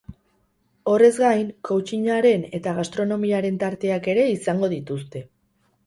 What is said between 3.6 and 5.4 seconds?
tarteak ere izango dituzte.